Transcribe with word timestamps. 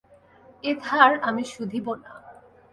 এ 0.63 0.71
ধার 0.83 1.11
আমি 1.21 1.43
শুধিব 1.45 1.85
না। 1.95 2.11